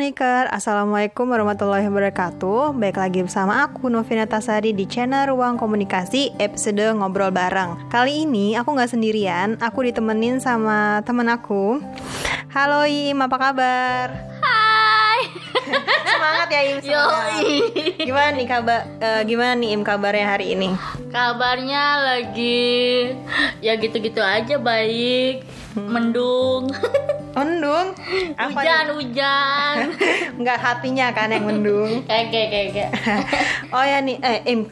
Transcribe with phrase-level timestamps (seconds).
[0.00, 6.96] Komuniker, Assalamualaikum warahmatullahi wabarakatuh Baik lagi bersama aku Novina Tasari di channel Ruang Komunikasi episode
[6.96, 11.84] Ngobrol Bareng Kali ini aku nggak sendirian, aku ditemenin sama temen aku
[12.48, 14.08] Halo Im, apa kabar?
[14.40, 15.20] Hai.
[16.16, 17.28] Semangat ya Im, semangat.
[17.36, 17.52] Yoi.
[18.00, 20.72] Gimana nih kabar, eh, gimana nih Im kabarnya hari ini?
[21.12, 23.12] Kabarnya lagi
[23.60, 25.44] ya gitu-gitu aja baik.
[25.76, 26.72] Mendung.
[27.30, 27.94] Mendung?
[28.34, 28.94] Apa hujan, nih?
[28.98, 29.74] hujan.
[30.40, 32.90] Nggak hatinya kan yang mendung kayak kayak kayak.
[33.74, 34.66] oh ya nih, eh Im,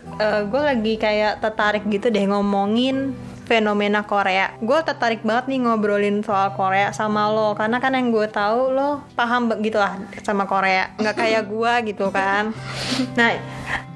[0.49, 3.15] gue lagi kayak tertarik gitu deh ngomongin
[3.49, 4.53] fenomena Korea.
[4.61, 9.01] Gue tertarik banget nih ngobrolin soal Korea sama lo, karena kan yang gue tahu lo
[9.17, 12.53] paham gitu lah sama Korea, nggak kayak gue gitu kan.
[13.17, 13.31] Nah,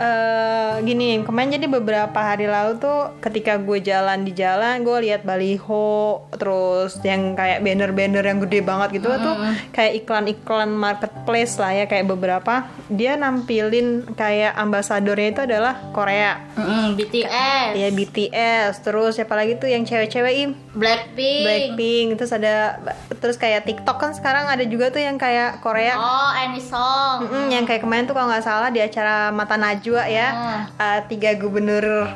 [0.01, 5.29] eh gini, kemarin jadi beberapa hari lalu tuh ketika gue jalan di jalan, gue lihat
[5.29, 9.37] baliho, terus yang kayak banner-banner yang gede banget gitu tuh,
[9.77, 12.73] kayak iklan-iklan marketplace lah ya, kayak beberapa.
[12.89, 16.41] Dia nampilin kayak ambasadornya itu adalah Korea.
[16.55, 17.71] Mm, BTS.
[17.75, 21.43] Ya BTS, terus siapa lagi tuh yang cewek-cewek im Blackpink.
[21.43, 22.79] Blackpink, terus ada
[23.19, 25.99] terus kayak TikTok kan sekarang ada juga tuh yang kayak Korea.
[25.99, 27.27] Oh, Any Song.
[27.27, 30.63] Mm-mm, yang kayak kemarin tuh kalau nggak salah di acara Mata Najwa ya, Hmm.
[30.79, 32.09] uh, tiga gubernur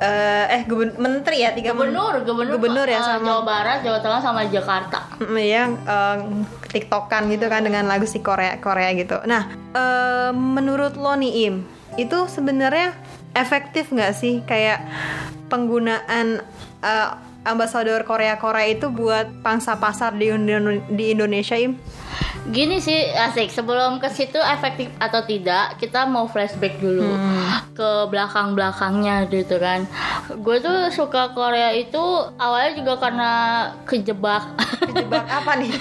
[0.00, 3.98] eh eh gubern menteri ya tiga Gubernur, gubernur, gubernur ya eh, sama Jawa Barat, Jawa
[4.00, 4.98] Tengah sama Jakarta.
[5.20, 6.16] Mm, yang eh,
[6.72, 9.20] tiktokan gitu kan dengan lagu si Korea Korea gitu.
[9.28, 11.68] Nah, eh, menurut lo nih Im,
[12.00, 12.96] itu sebenarnya
[13.36, 14.80] efektif nggak sih kayak
[15.52, 16.40] penggunaan
[16.84, 17.08] eh,
[17.44, 20.28] ambasador Korea Korea itu buat pangsa pasar di,
[20.92, 21.76] di Indonesia Im?
[22.50, 23.52] Gini sih asik.
[23.52, 27.06] Sebelum ke situ efektif atau tidak kita mau flashback dulu
[27.76, 29.86] ke belakang belakangnya gitu kan.
[30.40, 32.00] Gue tuh suka Korea itu
[32.36, 33.30] awalnya juga karena
[33.88, 34.44] kejebak.
[34.90, 35.72] Kejebak apa nih?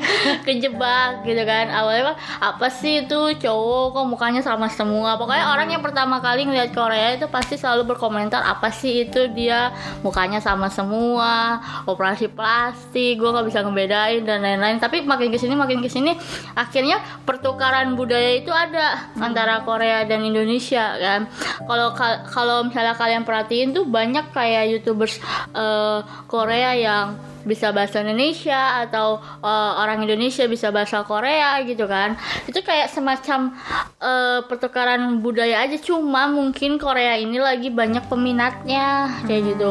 [0.46, 1.72] kejebak gitu kan.
[1.72, 3.34] Awalnya apa sih itu?
[3.38, 5.18] Cowok kok mukanya sama semua.
[5.18, 9.74] Pokoknya orang yang pertama kali ngeliat Korea itu pasti selalu berkomentar apa sih itu dia?
[10.04, 14.78] Mukanya sama semua operasi plastik gue nggak bisa ngebedain dan lain-lain.
[14.78, 16.12] Tapi makin ke sini makin ke sini
[16.52, 21.20] akhirnya pertukaran budaya itu ada antara Korea dan Indonesia kan.
[21.60, 25.18] Kalau ka- kalau misalnya kalian perhatiin tuh banyak kayak youtubers
[25.52, 27.06] eh, Korea yang
[27.48, 32.20] bisa bahasa Indonesia atau eh, orang Indonesia bisa bahasa Korea gitu kan.
[32.44, 33.56] Itu kayak semacam
[33.96, 35.80] eh, pertukaran budaya aja.
[35.80, 39.70] Cuma mungkin Korea ini lagi banyak peminatnya kayak gitu.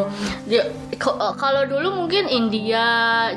[0.49, 0.65] Eh,
[1.37, 2.85] kalau dulu mungkin India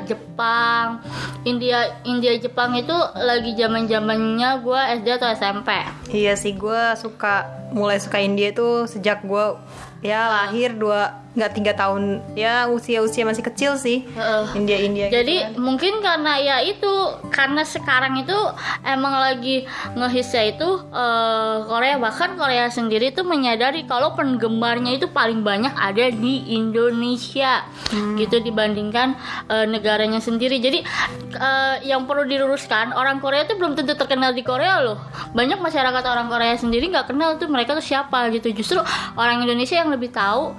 [0.09, 1.05] Jepang.
[1.41, 5.69] India India Jepang itu lagi zaman zamannya gue SD atau SMP
[6.13, 9.57] Iya sih, gue suka mulai suka India itu sejak gue
[10.05, 14.43] ya lahir dua nggak tiga tahun ya usia usia masih kecil sih Heeh.
[14.51, 15.07] India India.
[15.07, 15.63] gitu Jadi kan.
[15.63, 16.91] mungkin karena ya itu
[17.31, 18.35] karena sekarang itu
[18.83, 19.63] emang lagi
[19.95, 26.11] ngehisnya itu eh, Korea bahkan Korea sendiri tuh menyadari kalau penggemarnya itu paling banyak ada
[26.11, 27.63] di Indonesia
[28.19, 29.15] gitu dibandingkan
[29.47, 30.59] eh, negaranya sendiri.
[30.59, 30.83] Jadi
[31.31, 34.99] eh, yang perlu diluruskan orang Korea itu belum tentu terkenal di Korea loh.
[35.31, 38.51] Banyak masyarakat orang Korea sendiri nggak kenal tuh mereka tuh siapa gitu.
[38.51, 38.83] Justru
[39.15, 40.51] orang Indonesia yang lebih tahu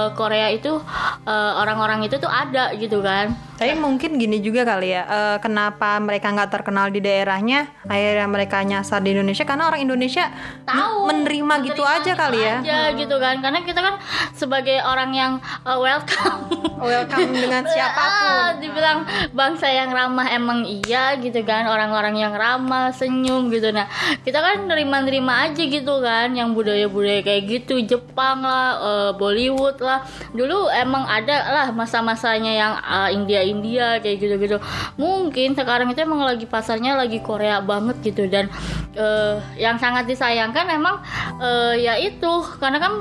[0.00, 0.80] eh, Korea itu
[1.22, 3.36] eh, orang-orang itu tuh ada gitu kan.
[3.54, 8.62] Tapi mungkin gini juga kali ya, eh, kenapa mereka nggak terkenal di daerahnya, akhirnya mereka
[8.62, 10.32] nyasar di Indonesia karena orang Indonesia
[10.64, 12.56] tahu men- menerima gitu menerima aja gitu kali ya.
[12.58, 13.94] aja gitu kan karena kita kan
[14.32, 16.40] sebagai orang yang uh, welcome
[16.80, 18.52] Welcome dengan Ah, siapa pun.
[18.58, 18.98] dibilang
[19.30, 23.84] bangsa yang ramah emang iya gitu kan orang-orang yang ramah senyum gitu nah
[24.22, 29.89] kita kan nerima-nerima aja gitu kan yang budaya-budaya kayak gitu Jepang lah eh, Bollywood lah
[30.36, 34.56] dulu emang ada lah masa-masanya yang eh, India-India kayak gitu-gitu.
[34.96, 38.46] Mungkin sekarang itu emang lagi pasarnya lagi Korea banget gitu dan
[38.94, 41.02] eh, yang sangat disayangkan emang
[41.42, 42.32] eh, ya itu.
[42.58, 42.92] Karena kan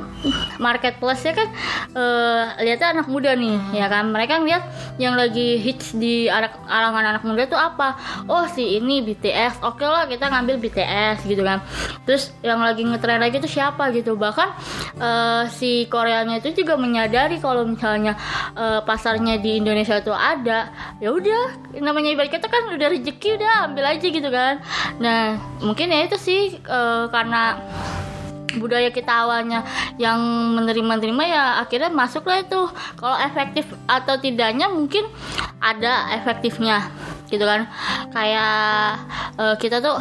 [0.59, 1.47] marketplace ya kan
[1.95, 4.09] eh, lihatnya anak muda nih ya kan?
[4.11, 4.63] Mereka ngeliat
[4.99, 7.95] yang lagi hits di alangan anak muda tuh apa?
[8.27, 11.63] Oh si ini BTS oke lah kita ngambil BTS gitu kan.
[12.03, 14.13] Terus yang lagi ngetren lagi tuh siapa gitu.
[14.19, 14.49] Bahkan
[14.99, 18.13] eh, si Koreanya itu juga menyadari kalau misalnya
[18.53, 23.51] eh, pasarnya di Indonesia tuh ada ya udah namanya ibarat kata kan udah rezeki udah
[23.71, 24.59] ambil aja gitu kan.
[24.99, 27.55] Nah mungkin ya itu sih eh, karena
[28.57, 29.63] budaya kita awalnya
[30.01, 30.19] yang
[30.57, 32.67] menerima-nerima ya akhirnya masuklah itu.
[32.99, 35.07] Kalau efektif atau tidaknya mungkin
[35.63, 36.91] ada efektifnya
[37.31, 37.71] gitu kan.
[38.11, 38.99] Kayak
[39.39, 39.95] eh, kita tuh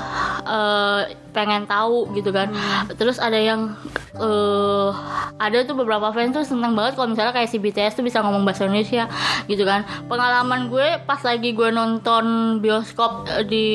[0.48, 1.00] eh,
[1.32, 2.50] pengen tahu gitu kan.
[2.96, 3.76] Terus ada yang
[4.18, 4.90] eh
[5.38, 8.42] ada tuh beberapa fans tuh seneng banget kalau misalnya kayak si BTS tuh bisa ngomong
[8.42, 9.06] bahasa Indonesia
[9.46, 9.86] gitu kan.
[10.10, 13.68] Pengalaman gue pas lagi gue nonton bioskop eh, di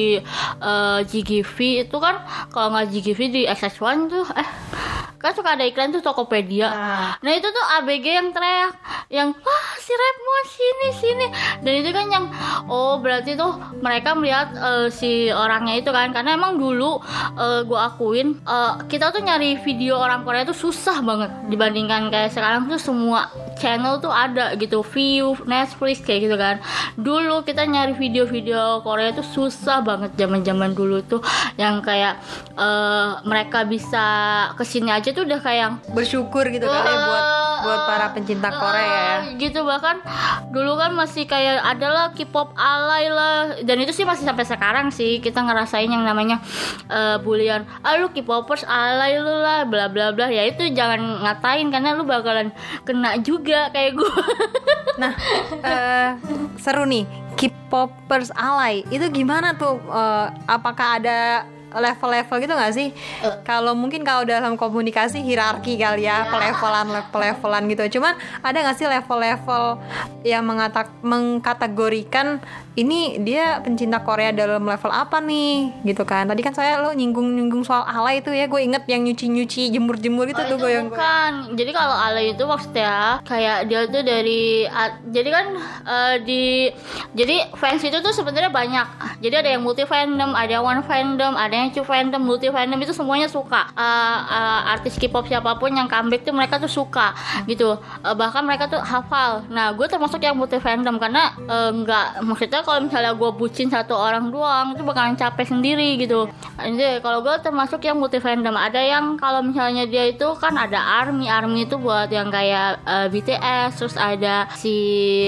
[0.60, 2.22] eh, GGV itu kan
[2.52, 4.50] kalau nggak GGV di XX1 tuh eh
[5.24, 6.68] kan suka ada iklan tuh Tokopedia.
[6.68, 7.10] Nah.
[7.24, 8.76] Nah itu tuh ABG yang teriak
[9.08, 11.28] Yang wah si Redmond sini sini.
[11.64, 12.26] Dan itu kan yang
[12.68, 16.12] Oh berarti tuh mereka melihat eh, si orangnya itu kan.
[16.12, 17.00] Karena emang dulu
[17.62, 22.66] gue akuin eh, Kita tuh nyari video orang Korea tuh susah banget Dibandingkan kayak sekarang
[22.66, 26.56] tuh semua channel tuh ada gitu View, Netflix kayak gitu kan.
[26.96, 31.22] Dulu kita nyari video-video Korea tuh susah banget zaman zaman dulu tuh.
[31.60, 32.14] Yang kayak
[32.56, 34.06] eh, mereka bisa
[34.56, 37.26] ke sini aja tuh udah kayak bersyukur gitu kali ya buat
[37.64, 39.16] buat para pencinta Korea ya.
[39.30, 39.64] Eh, gitu.
[39.64, 39.96] Bahkan
[40.52, 43.60] dulu kan masih kayak adalah K-pop alay lah.
[43.64, 46.40] Dan itu sih masih sampai sekarang sih kita ngerasain yang namanya
[46.88, 47.68] eh, bulian.
[47.84, 50.32] Ah lu K-popers alay lu lah bla bla bla.
[50.32, 52.56] Ya itu jangan ngatain karena lu bakalan
[52.88, 54.14] kena juga kayak gue
[55.02, 55.14] Nah,
[55.66, 56.10] eh,
[56.62, 57.06] seru nih.
[57.34, 59.82] K-popers alay itu gimana tuh?
[59.82, 62.90] Eh, apakah ada level-level gitu nggak sih?
[63.42, 67.98] Kalau mungkin kalau dalam komunikasi hierarki kali ya, pelevelan pelevelan gitu.
[67.98, 68.14] Cuman
[68.46, 69.82] ada nggak sih level-level
[70.22, 72.38] yang mengatak mengkategorikan
[72.74, 75.86] ini dia pencinta Korea dalam level apa nih?
[75.86, 76.26] Gitu kan.
[76.26, 80.42] Tadi kan saya lo nyinggung-nyinggung soal alay itu ya, gue inget yang nyuci-nyuci jemur-jemur itu
[80.42, 81.54] Oh, tuh gue yang bukan.
[81.54, 84.66] Jadi kalau alay itu maksudnya kayak dia tuh dari
[85.14, 85.46] jadi kan
[85.86, 86.44] eh, di
[87.14, 88.88] jadi fans itu tuh sebenarnya banyak.
[89.22, 92.82] Jadi ada yang multi fandom, ada yang one fandom, ada yang two fandom, multi fandom
[92.82, 93.70] itu semuanya suka.
[93.78, 97.14] Eh, eh, artis K-pop siapa pun yang comeback tuh mereka tuh suka
[97.46, 97.78] gitu.
[98.02, 99.46] Eh, bahkan mereka tuh hafal.
[99.50, 103.94] Nah, gue termasuk yang multi fandom karena eh, nggak maksudnya kalau misalnya gue bucin satu
[103.94, 106.28] orang doang itu bakalan capek sendiri gitu.
[106.58, 108.56] Jadi kalau gue termasuk yang multi fandom.
[108.58, 113.08] Ada yang kalau misalnya dia itu kan ada army, army itu buat yang kayak eh,
[113.12, 114.76] BTS, terus ada si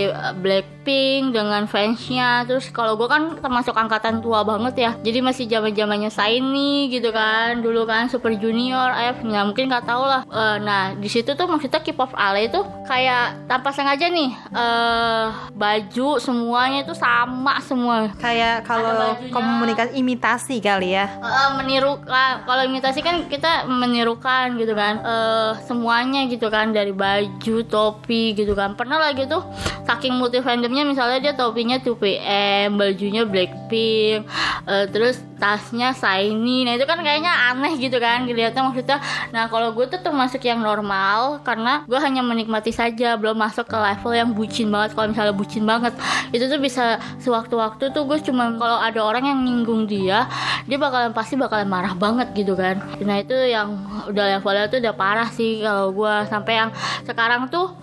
[0.09, 2.45] eh, Blackpink dengan fansnya.
[2.45, 4.91] Terus kalau gue kan termasuk angkatan tua banget ya.
[5.01, 7.65] Jadi masih zaman zamannya Shiny gitu kan.
[7.65, 9.25] Dulu kan Super Junior, F.
[9.25, 10.21] Nah mungkin nggak tahu lah.
[10.29, 15.25] Eh, nah di situ tuh maksudnya K-pop Ale itu kayak tanpa sengaja nih eh
[15.57, 18.13] baju semuanya itu sama semua.
[18.21, 21.09] Kayak kalau komunikasi imitasi kali ya.
[21.17, 27.65] Eh, menirukan kalau imitasi kan kita menirukan gitu kan eh semuanya gitu kan dari baju
[27.65, 29.41] topi gitu kan pernah lagi tuh
[29.89, 30.37] saking multi
[30.75, 34.27] fandomnya misalnya dia topinya 2PM bajunya Blackpink
[34.67, 36.67] eh, terus tasnya Shiny.
[36.67, 38.99] Nah itu kan kayaknya aneh gitu kan dilihatnya maksudnya.
[39.31, 43.77] Nah kalau gue tuh termasuk yang normal karena gue hanya menikmati saja belum masuk ke
[43.79, 44.91] level yang bucin banget.
[44.95, 45.93] Kalau misalnya bucin banget
[46.35, 50.27] itu tuh bisa sewaktu-waktu tuh gue cuma kalau ada orang yang nyinggung dia
[50.67, 52.83] dia bakalan pasti bakalan marah banget gitu kan.
[52.99, 53.79] Nah itu yang
[54.11, 56.15] udah levelnya tuh udah parah sih kalau gue.
[56.27, 56.69] Sampai yang
[57.07, 57.75] sekarang tuh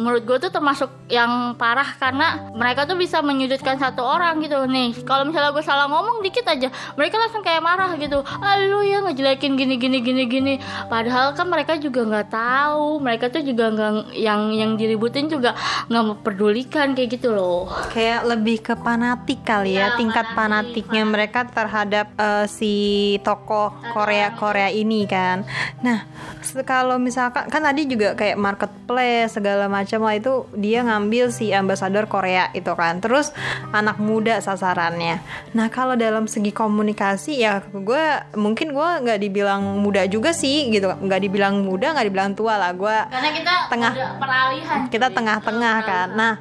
[0.00, 4.92] menurut gue tuh termasuk yang parah karena mereka tuh bisa menyudutkan satu orang gitu nih.
[5.06, 6.68] Kalau misalnya gue salah ngomong dikit aja.
[6.98, 8.20] Mereka langsung kayak marah gitu.
[8.26, 10.54] Ah lu ya ngejelekin gini gini gini gini.
[10.86, 13.00] Padahal kan mereka juga nggak tahu.
[13.00, 15.56] Mereka tuh juga nggak yang yang diributin juga
[15.88, 17.70] nggak memperdulikan kayak gitu loh.
[17.90, 22.74] Kayak lebih ke fanatik kali ya, Ya, tingkat fanatik, fanatiknya mereka terhadap eh, si
[23.24, 25.48] tokoh Korea Korea ini kan.
[25.80, 26.04] Nah,
[26.68, 32.04] kalau misalkan kan tadi juga kayak marketplace segala macam lah itu dia ngambil si ambasador
[32.04, 32.19] Korea
[32.52, 32.98] itu kan.
[33.00, 33.32] Terus
[33.70, 35.22] anak muda sasarannya.
[35.56, 38.04] Nah, kalau dalam segi komunikasi ya gue
[38.36, 42.72] mungkin gue nggak dibilang muda juga sih gitu, nggak dibilang muda, nggak dibilang tua lah
[42.74, 43.92] gue karena kita Tengah.
[44.18, 46.08] peralihan kita tengah-tengah kan.
[46.14, 46.34] Nah,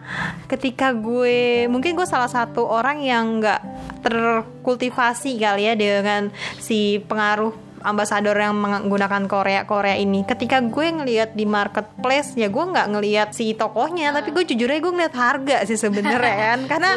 [0.49, 3.61] ketika gue mungkin gue salah satu orang yang nggak
[3.99, 10.23] terkultivasi kali ya dengan si pengaruh ambasador yang menggunakan Korea Korea ini.
[10.23, 14.81] Ketika gue ngelihat di marketplace ya gue nggak ngelihat si tokohnya, tapi gue jujur aja
[14.81, 16.59] gue ngeliat harga sih sebenarnya kan.
[16.67, 16.91] Karena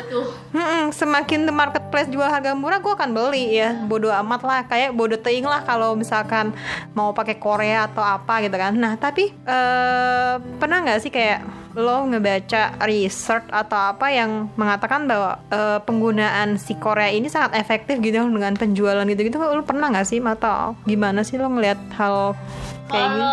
[0.52, 3.74] mm-mm, semakin the marketplace jual harga murah gue akan beli ya.
[3.86, 6.54] Bodoh amat lah, kayak bodoh teing lah kalau misalkan
[6.92, 8.74] mau pakai Korea atau apa gitu kan.
[8.76, 15.40] Nah tapi eh, pernah nggak sih kayak lo ngebaca research atau apa yang mengatakan bahwa
[15.48, 20.20] eh, penggunaan si Korea ini sangat efektif gitu dengan penjualan gitu-gitu lo pernah nggak sih
[20.20, 22.36] atau gimana sih lo ngelihat hal
[22.88, 23.24] kayak gitu?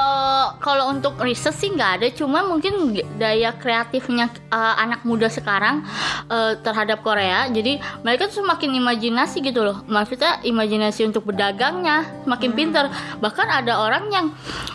[0.59, 5.83] Kalau untuk riset sih nggak ada, cuma mungkin daya kreatifnya uh, anak muda sekarang
[6.31, 7.47] uh, terhadap Korea.
[7.51, 9.83] Jadi mereka tuh semakin imajinasi gitu loh.
[9.87, 12.85] Maksudnya imajinasi untuk berdagangnya semakin pinter.
[13.19, 14.25] Bahkan ada orang yang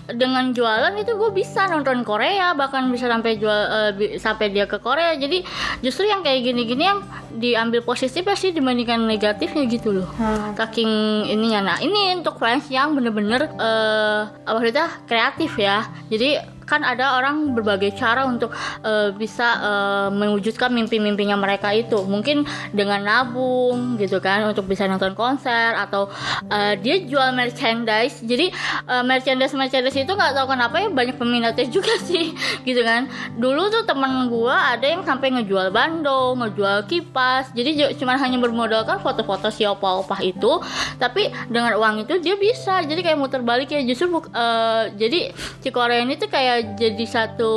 [0.08, 4.68] dengan jualan itu gue bisa nonton Korea, bahkan bisa sampai jualan eh, bi- sampai dia
[4.68, 5.40] ke Korea jadi
[5.80, 7.00] justru yang kayak gini-gini yang
[7.34, 10.08] diambil positifnya sih dibandingkan negatifnya gitu loh
[10.54, 15.90] saking ininya nah ini untuk fans yang bener-bener apa maksudnya kreatif ya.
[16.06, 18.52] Jadi kan ada orang berbagai cara untuk
[18.82, 22.00] eh, bisa eh, mewujudkan mimpi-mimpinya mereka itu.
[22.04, 26.08] Mungkin dengan nabung gitu kan untuk bisa nonton konser atau
[26.48, 28.24] eh, dia jual merchandise.
[28.24, 28.50] Jadi
[28.88, 32.32] eh, merchandise merchandise itu nggak tahu kenapa ya banyak peminatnya juga sih
[32.64, 33.06] gitu kan.
[33.36, 37.52] Dulu tuh temen gua ada yang sampai ngejual bando ngejual kipas.
[37.52, 40.60] Jadi cuman hanya bermodalkan foto-foto si opa-opa itu.
[40.96, 42.80] Tapi dengan uang itu dia bisa.
[42.84, 43.80] Jadi kayak muter balik ya.
[43.84, 45.20] Justru eh, jadi
[45.60, 47.52] si Korea ini tuh kayak jadi satu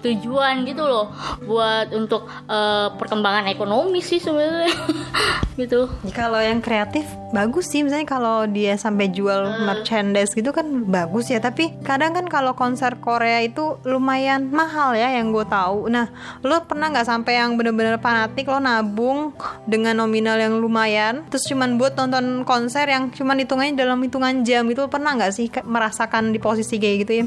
[0.00, 1.12] tujuan gitu loh
[1.44, 4.72] buat untuk eh, perkembangan ekonomi sih sebenarnya.
[5.52, 5.84] Gitu.
[6.16, 7.84] Kalau yang kreatif bagus sih.
[7.84, 11.44] Misalnya kalau dia sampai jual merchandise gitu kan bagus ya.
[11.44, 15.92] Tapi kadang kan kalau konser Korea itu lumayan mahal ya yang gue tahu.
[15.92, 16.08] Nah
[16.40, 19.36] lo pernah nggak sampai yang bener-bener fanatik lo nabung
[19.68, 24.64] dengan nominal yang lumayan terus cuman buat nonton konser yang cuman hitungannya dalam hitungan jam
[24.72, 27.24] itu pernah nggak sih ke- merasakan di posisi kayak gitu ya?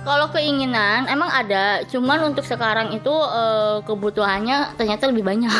[0.00, 5.52] Kalau keinginan emang ada, cuman untuk sekarang itu eh, kebutuhannya ternyata lebih banyak.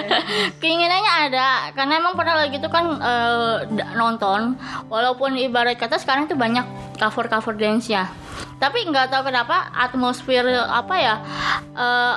[0.64, 2.96] Keinginannya ada, karena emang pernah lagi itu kan
[3.68, 4.56] da- nonton,
[4.88, 6.64] walaupun ibarat kata sekarang itu banyak
[6.96, 8.08] cover-cover dance ya.
[8.56, 11.14] Tapi nggak tahu kenapa atmosfer apa ya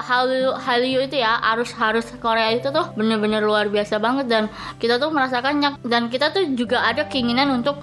[0.03, 4.27] Hallyu Hallyu itu ya harus harus Korea itu tuh bener-bener luar biasa banget.
[4.27, 4.44] Dan
[4.75, 5.80] kita tuh merasakannya.
[5.88, 7.80] Dan kita tuh juga ada keinginan untuk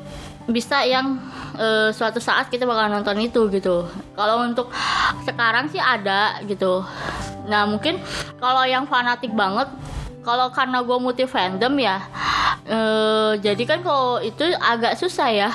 [0.50, 1.18] bisa yang
[1.56, 3.86] eh, suatu saat kita bakal nonton itu gitu.
[4.14, 4.70] Kalau untuk
[5.24, 6.84] sekarang sih ada gitu.
[7.48, 7.98] Nah mungkin
[8.38, 9.70] kalau yang fanatik banget,
[10.22, 12.04] kalau karena gue multi fandom ya,
[12.70, 15.50] eh, jadi kan kalau itu agak susah ya.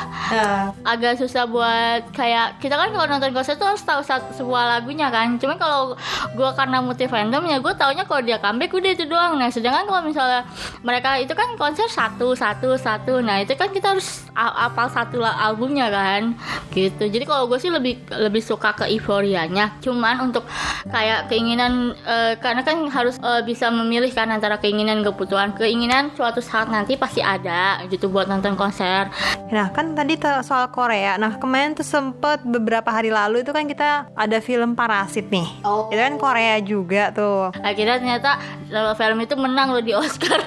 [0.83, 5.07] Agak susah buat kayak kita kan kalau nonton konser tuh harus tahu satu sebuah lagunya
[5.07, 5.39] kan.
[5.39, 5.95] Cuman kalau
[6.35, 9.39] gue karena multi fandom ya gue taunya kalau dia comeback udah itu doang.
[9.39, 10.43] Nah sedangkan kalau misalnya
[10.83, 13.23] mereka itu kan konser satu satu satu.
[13.23, 16.35] Nah itu kan kita harus apal satu albumnya kan.
[16.75, 17.07] Gitu.
[17.07, 19.79] Jadi kalau gue sih lebih lebih suka ke euforianya.
[19.79, 20.43] Cuman untuk
[20.91, 26.43] kayak keinginan eh, karena kan harus eh, bisa memilih kan antara keinginan kebutuhan keinginan suatu
[26.43, 29.13] saat nanti pasti ada gitu buat nonton konser
[29.45, 31.21] Nah kan tadi soal Korea.
[31.21, 35.45] Nah kemarin tuh sempet beberapa hari lalu itu kan kita ada film Parasit nih.
[35.61, 35.85] Oh.
[35.93, 37.53] Itu kan Korea juga tuh.
[37.61, 40.41] akhirnya ternyata eh, film itu menang loh di Oscar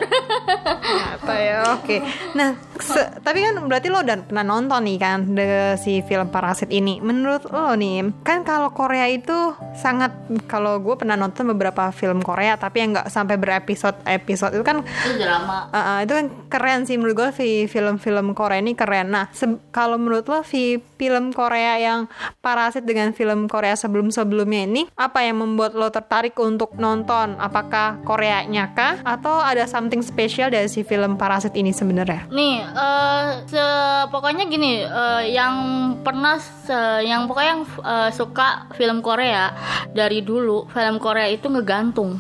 [1.18, 1.78] Apa ya?
[1.78, 2.02] Oke.
[2.34, 6.68] Nah, se- tapi kan berarti lo udah pernah nonton nih kan de- si film Parasit
[6.68, 6.98] ini.
[6.98, 9.34] Menurut lo nih, kan kalau Korea itu
[9.74, 10.12] sangat
[10.44, 14.82] kalau gue pernah nonton beberapa film Korea tapi yang nggak sampai berepisode episode itu kan
[14.82, 19.10] itu drama Uh, uh, itu kan keren sih menurut gue fi- film-film Korea ini keren.
[19.10, 19.28] Nah,
[19.68, 22.08] kalau menurut lo fi- film Korea yang
[22.38, 27.36] Parasit dengan film Korea sebelum-sebelumnya ini apa yang membuat lo tertarik untuk nonton?
[27.36, 32.30] Apakah Koreanya kah atau ada something spesial dari si film Parasit ini sebenarnya?
[32.30, 33.66] nih eh se-
[34.08, 35.54] pokoknya gini eh, yang
[36.00, 39.52] pernah se- yang pokoknya yang eh, suka film Korea
[39.90, 42.18] dari dulu film Korea itu ngegantung.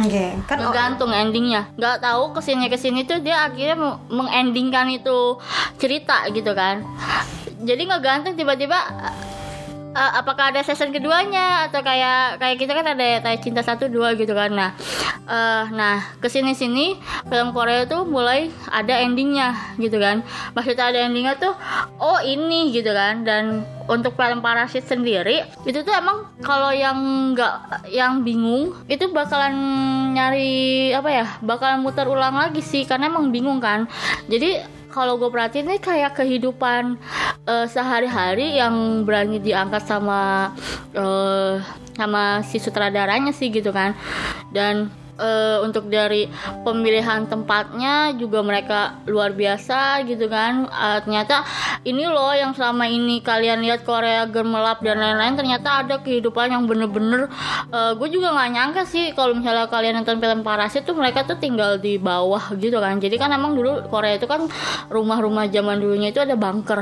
[0.00, 1.68] Oke, kan ngegantung endingnya.
[1.76, 5.36] Nggak tahu ke sini ke sini tuh dia akhirnya me- mengendingkan itu
[5.76, 6.80] cerita gitu kan.
[7.60, 8.80] Jadi ngegantung tiba-tiba
[9.94, 11.66] eh, apakah ada season keduanya?
[11.68, 14.50] Atau kayak kayak kita kan ada kayak cinta satu dua gitu kan.
[14.54, 14.70] Nah
[15.26, 20.22] eh, nah ke sini sini film Korea tuh mulai ada endingnya gitu kan.
[20.54, 21.54] Maksudnya ada endingnya tuh
[21.98, 23.22] oh ini gitu kan.
[23.26, 26.96] Dan untuk film Parasit sendiri itu tuh emang kalau yang
[27.34, 29.54] nggak yang bingung itu bakalan
[30.14, 32.86] nyari apa ya bakalan muter ulang lagi sih.
[32.86, 33.90] Karena emang bingung kan.
[34.30, 36.98] Jadi kalau gue perhatiin ini kayak kehidupan
[37.46, 40.52] eh, sehari-hari yang berani diangkat sama
[40.92, 41.62] eh,
[41.96, 43.94] sama si sutradaranya sih gitu kan.
[44.50, 46.26] Dan eh, untuk dari
[46.64, 50.64] pemilihan tempatnya juga mereka luar biasa gitu kan.
[50.66, 51.44] Eh, ternyata
[51.84, 56.64] ini loh yang selama ini kalian lihat Korea gemerlap dan lain-lain ternyata ada kehidupan yang
[56.64, 57.28] bener-bener
[57.70, 61.76] gue juga nggak nyangka sih kalau misalnya kalian nonton film Parasit tuh mereka tuh tinggal
[61.76, 62.98] di bawah gitu kan.
[62.98, 64.48] Jadi kan emang dulu Korea itu kan
[64.88, 66.80] rumah-rumah zaman dulunya itu ada bunker.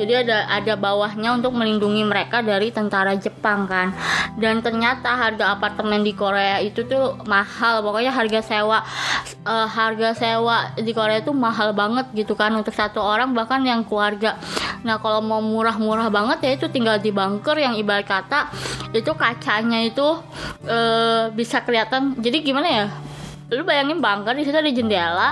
[0.00, 3.92] Jadi ada ada bawahnya untuk melindungi mereka dari tentara Jepang kan.
[4.38, 8.78] Dan ternyata harga apartemen di Korea itu tuh mahal pokoknya harga sewa
[9.44, 13.82] eh, harga sewa di Korea itu mahal banget gitu kan untuk satu orang bahkan yang
[13.84, 14.38] keluarga.
[14.80, 17.56] Nah kalau mau murah-murah banget ya itu tinggal di bunker.
[17.58, 18.48] Yang ibarat kata
[18.96, 20.06] itu kacanya itu
[20.64, 22.16] eh, bisa kelihatan.
[22.16, 22.86] Jadi gimana ya?
[23.50, 25.28] Lu bayangin bunker di situ ada jendela.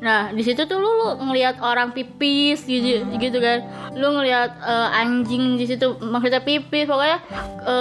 [0.00, 3.62] Nah di situ tuh lu, lu ngelihat orang pipis gitu gitu kan.
[3.94, 6.88] Lu ngelihat eh, anjing di situ maksudnya pipis.
[6.88, 7.20] Pokoknya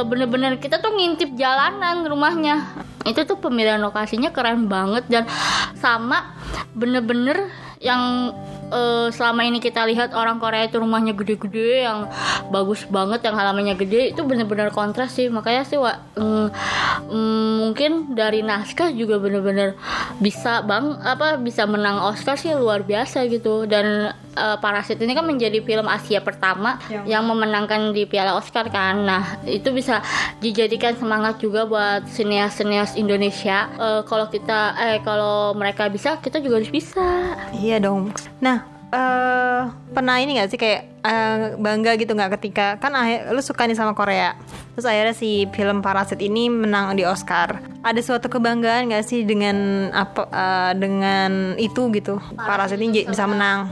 [0.04, 5.24] bener-bener kita tuh ngintip jalanan rumahnya itu tuh pemilihan lokasinya keren banget dan
[5.80, 6.36] sama
[6.78, 8.34] bener-bener yang
[8.74, 12.10] eh, selama ini kita lihat orang Korea itu rumahnya gede-gede yang
[12.50, 15.30] bagus banget yang halamannya gede itu bener-bener kontras sih.
[15.30, 16.48] Makanya sih wa, mm,
[17.10, 19.78] mm, mungkin dari naskah juga bener-bener
[20.18, 23.70] bisa bang apa bisa menang Oscar sih luar biasa gitu.
[23.70, 28.70] Dan eh, Parasit ini kan menjadi film Asia pertama Yang- yang memenangkan di Piala Oscar
[28.70, 29.02] kan.
[29.02, 30.06] Nah itu bisa
[30.38, 33.68] dijadikan semangat juga buat sinias-sinias Indonesia.
[33.74, 37.34] Eh, kalau kita eh kalau mereka bisa kita juga harus bisa.
[37.52, 38.14] Iya dong.
[38.38, 43.44] Nah, eh pernah ini gak sih kayak eh, bangga gitu nggak ketika kan akhir, lu
[43.44, 44.40] suka nih sama Korea,
[44.72, 47.60] terus akhirnya si film Parasit ini menang di Oscar.
[47.84, 52.16] Ada suatu kebanggaan gak sih dengan apa eh, dengan itu gitu?
[52.36, 53.68] Parasit ini bisa menang.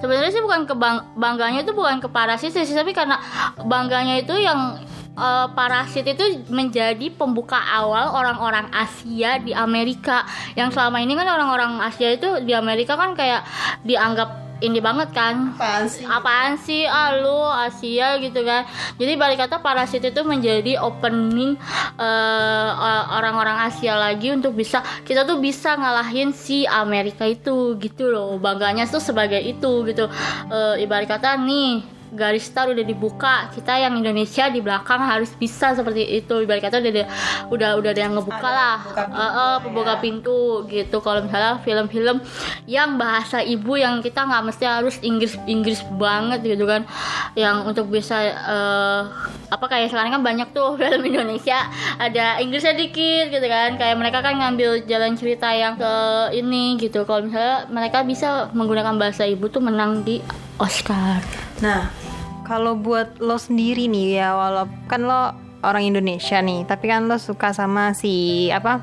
[0.00, 3.20] sebenarnya sih bukan ke bang- bangganya itu bukan ke parasit sih tapi karena
[3.64, 4.80] bangganya itu yang
[5.12, 11.80] eh, parasit itu menjadi pembuka awal orang-orang Asia di Amerika yang selama ini kan orang-orang
[11.80, 13.44] Asia itu di Amerika kan kayak
[13.84, 15.56] dianggap ini banget kan?
[15.56, 16.04] Apaan sih?
[16.04, 16.82] apaan sih?
[16.88, 18.64] Ah lu Asia gitu kan?
[18.96, 21.56] Jadi balik kata parasit itu menjadi opening
[21.98, 22.70] eh,
[23.16, 28.36] orang-orang Asia lagi untuk bisa kita tuh bisa ngalahin si Amerika itu gitu loh.
[28.40, 30.08] Bangganya tuh sebagai itu gitu.
[30.52, 35.72] Eh, ibarat kata nih garis star udah dibuka kita yang Indonesia di belakang harus bisa
[35.72, 36.34] seperti itu.
[36.38, 37.08] Ibarat kata udah ada-
[37.48, 38.76] udah udah ada yang ngebuka Ada lah.
[38.80, 39.60] buka pintu Eh, eh, ya.
[39.60, 40.96] pembuka pintu gitu.
[40.98, 42.16] Kalau misalnya film-film
[42.64, 46.82] yang bahasa ibu yang kita nggak mesti harus Inggris Inggris banget gitu kan.
[47.34, 49.00] Yang untuk bisa eh,
[49.46, 51.66] apa kayak sekarang kan banyak tuh film Indonesia.
[51.96, 53.74] Ada Inggrisnya dikit gitu kan.
[53.74, 55.92] Kayak mereka kan ngambil jalan cerita yang ke
[56.32, 57.02] ini gitu.
[57.02, 60.18] Kalau misalnya mereka bisa menggunakan bahasa ibu tuh menang di
[60.56, 61.92] Oscar Nah,
[62.48, 65.22] kalau buat lo sendiri nih ya, walaupun kan lo
[65.60, 68.80] orang Indonesia nih, tapi kan lo suka sama si apa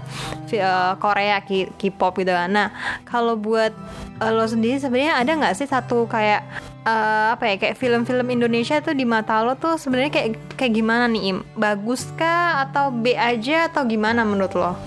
[0.54, 1.42] eh, Korea
[1.74, 2.54] K-pop gitu kan.
[2.54, 2.70] Nah,
[3.02, 3.74] kalau buat
[4.22, 6.46] eh, lo sendiri sebenarnya ada nggak sih satu kayak
[6.86, 11.10] eh, apa ya kayak film-film Indonesia tuh di mata lo tuh sebenarnya kayak kayak gimana
[11.10, 11.38] nih Im?
[11.58, 14.78] Bagus kah atau B aja atau gimana menurut lo?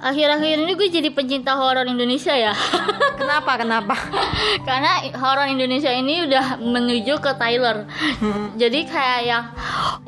[0.00, 2.56] Akhir-akhir ini gue jadi pencinta horor Indonesia ya.
[3.20, 3.60] Kenapa?
[3.60, 3.94] Kenapa?
[4.68, 7.84] karena horor Indonesia ini udah menuju ke Tyler
[8.56, 9.44] jadi kayak yang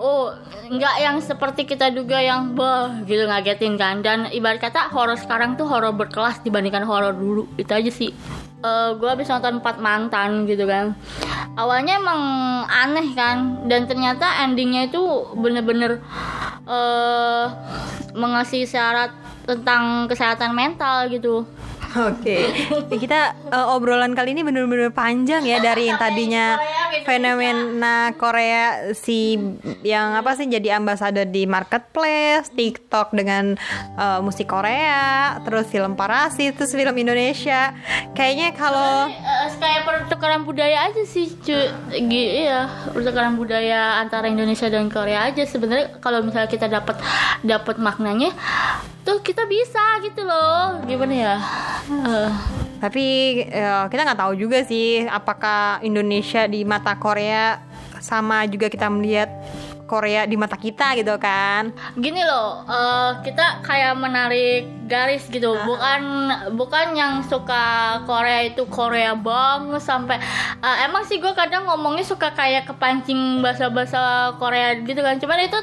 [0.00, 0.33] oh
[0.72, 4.00] nggak yang seperti kita duga yang bah gitu ngagetin kan.
[4.00, 7.44] Dan ibarat kata horor sekarang tuh horor berkelas dibandingkan horor dulu.
[7.61, 8.12] Itu aja sih.
[8.96, 10.96] Gue habis nonton empat mantan gitu kan.
[11.59, 12.22] Awalnya emang
[12.70, 13.68] aneh kan.
[13.68, 15.02] Dan ternyata endingnya itu
[15.37, 16.00] bener-bener
[16.64, 17.46] eh
[18.12, 19.12] mengasih syarat
[19.44, 21.44] tentang kesehatan mental gitu.
[21.92, 22.48] Oke,
[22.88, 26.57] Ya, kita eh, obrolan kali ini bener-bener panjang ya dari yang tadinya
[27.05, 29.37] fenomena Korea si
[29.83, 33.61] yang apa sih jadi ambasador di marketplace, TikTok dengan
[33.94, 37.76] eh, musik Korea, terus film Parasit, terus film Indonesia.
[38.12, 41.68] Kayaknya kalau Eh, kayak pertukaran budaya aja sih cuy
[42.02, 45.44] Gi- iya pertukaran budaya antara Indonesia dan Korea aja.
[45.44, 46.96] Sebenarnya kalau misalnya kita dapat
[47.42, 48.33] dapat maknanya
[49.02, 50.82] tuh kita bisa gitu loh.
[50.86, 51.36] Gimana ya?
[51.90, 52.30] Eh,
[52.78, 53.04] tapi
[53.46, 57.62] eh, kita nggak tahu juga sih apakah Indonesia di mata Korea
[58.02, 59.30] sama juga kita melihat
[59.86, 61.68] Korea di mata kita gitu kan.
[62.00, 65.52] gini loh eh, kita kayak menarik garis gitu.
[65.52, 66.02] Bukan
[66.56, 70.16] bukan yang suka Korea itu Korea banget sampai
[70.64, 75.20] eh, emang sih gue kadang ngomongnya suka kayak kepancing bahasa-bahasa Korea gitu kan.
[75.20, 75.60] Cuman itu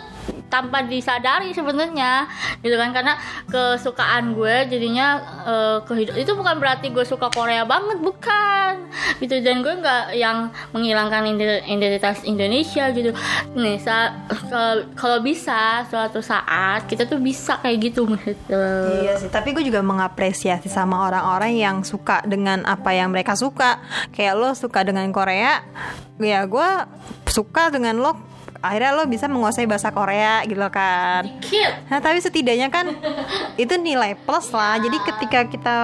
[0.50, 2.26] tanpa disadari sebenarnya
[2.60, 3.14] gitu kan karena
[3.46, 5.08] kesukaan gue jadinya
[5.44, 10.38] eh, kehidup itu bukan berarti gue suka Korea banget bukan gitu dan gue nggak yang
[10.72, 13.14] menghilangkan ide- identitas Indonesia gitu
[13.54, 14.18] nih sa-
[14.94, 18.58] kalau bisa suatu saat kita tuh bisa kayak gitu gitu
[19.00, 23.78] Iya sih, tapi gue juga mengapresiasi sama orang-orang yang suka dengan apa yang mereka suka.
[24.10, 25.62] Kayak lo suka dengan Korea,
[26.18, 26.70] ya gue
[27.26, 28.12] suka dengan lo.
[28.60, 31.28] Akhirnya lo bisa menguasai bahasa Korea gitu kan.
[31.44, 31.76] Cute.
[31.92, 32.90] Nah, tapi setidaknya kan
[33.64, 34.80] itu nilai plus lah.
[34.80, 35.76] Jadi ketika kita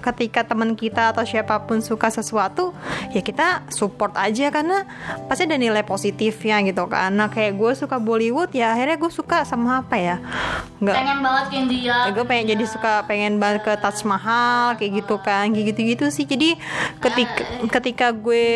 [0.00, 2.72] ketika teman kita atau siapa pun suka sesuatu,
[3.12, 4.88] ya kita support aja karena
[5.28, 7.12] pasti ada nilai positifnya gitu kan.
[7.12, 10.16] Nah, kayak gue suka Bollywood ya akhirnya gue suka sama apa ya?
[10.82, 14.92] Enggak pengen banget ke India gue pengen jadi suka pengen banget ke Taj Mahal kayak
[15.02, 16.54] gitu kan kayak gitu gitu sih jadi
[17.00, 17.42] ketika
[17.80, 18.46] ketika gue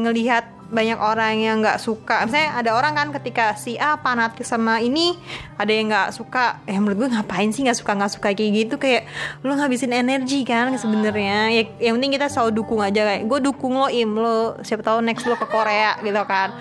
[0.00, 2.24] ngelihat banyak orang yang nggak suka.
[2.24, 5.18] Misalnya ada orang kan ketika si A fanatik sama ini
[5.60, 6.64] ada yang nggak suka.
[6.64, 8.74] Eh menurut gue ngapain sih nggak suka nggak suka kayak gitu?
[8.80, 9.10] Kayak
[9.44, 11.52] lo ngabisin energi kan sebenarnya.
[11.52, 13.04] Ya yang penting kita selalu dukung aja.
[13.04, 14.16] Kayak gue dukung lo im.
[14.16, 16.56] Lo siapa tahu next lo ke Korea gitu kan.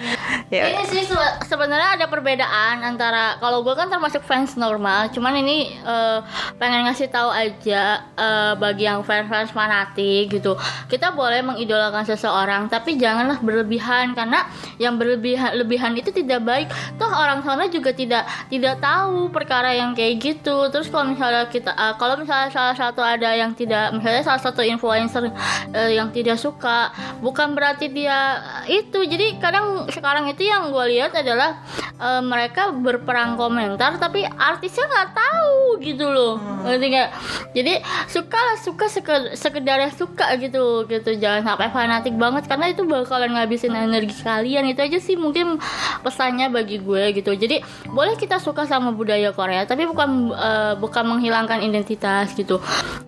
[0.51, 0.67] Ya.
[0.67, 5.71] Ini sih se- sebenarnya ada perbedaan antara kalau gue kan termasuk fans normal, cuman ini
[5.79, 6.19] eh,
[6.59, 10.59] pengen ngasih tahu aja eh, bagi yang fans-fans fanatik gitu.
[10.91, 14.39] Kita boleh mengidolakan seseorang, tapi janganlah berlebihan karena
[14.81, 16.67] yang berlebihan lebihan itu tidak baik.
[16.97, 20.67] Toh orang sana juga tidak tidak tahu perkara yang kayak gitu.
[20.73, 24.61] Terus kalau misalnya kita eh, kalau misalnya salah satu ada yang tidak misalnya salah satu
[24.65, 25.29] influencer
[25.71, 29.05] eh, yang tidak suka, bukan berarti dia itu.
[29.05, 31.61] Jadi kadang sekarang itu yang gue lihat adalah
[32.01, 35.53] eh, mereka berperang komentar tapi artisnya nggak tahu
[35.83, 37.09] gitu loh ngerti nggak
[37.51, 37.73] jadi
[38.07, 43.35] suka lah suka seke- sekedar suka gitu gitu jangan sampai fanatik banget karena itu bakalan
[43.35, 45.59] ngabisin energi kalian itu aja sih mungkin
[46.01, 47.35] pesannya bagi gue gitu.
[47.35, 47.59] Jadi
[47.91, 52.63] boleh kita suka sama budaya Korea tapi bukan eh, bukan menghilangkan identitas gitu.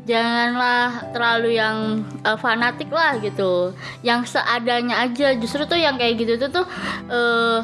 [0.05, 3.71] Janganlah terlalu yang eh, fanatik lah gitu.
[4.03, 6.65] Yang seadanya aja justru tuh yang kayak gitu tuh tuh
[7.09, 7.59] eh,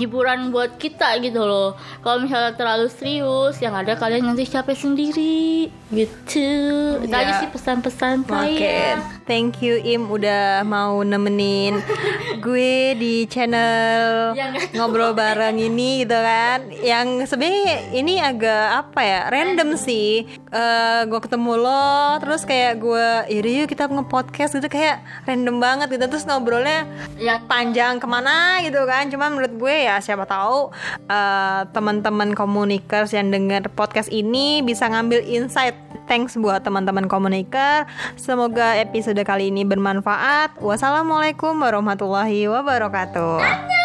[0.00, 1.76] hiburan buat kita gitu loh.
[2.00, 6.48] Kalau misalnya terlalu serius yang ada kalian nanti capek sendiri gitu
[6.98, 7.38] itu aja Ya.
[7.38, 11.76] sih pesan-pesan Oke, saya thank you Im udah mau nemenin
[12.38, 14.72] gue di channel Ya, tahu.
[14.74, 16.64] ngobrol bareng ini gitu kan.
[16.72, 20.24] Yang sebenarnya ini agak apa ya, random sih.
[20.48, 21.86] Eh gue ketemu lo,
[22.18, 26.04] terus kayak gue, yaudah yuk kita nge-podcast gitu kayak random banget gitu.
[26.08, 30.72] Terus ngobrolnya yang panjang ke mana gitu kan cuma menurut gue ya siapa tahu
[31.06, 35.76] eh, teman-teman komunikers yang dengar podcast ini bisa ngambil insight
[36.06, 40.58] thanks buat teman-teman komuniker semoga episode kali ini bermanfaat.
[40.62, 43.81] Wassalamualaikum warahmatullahi wabarakatuh